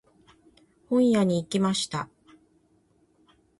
[0.89, 2.09] 本屋に行きました。